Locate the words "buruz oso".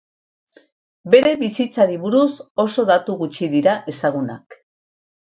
2.07-2.89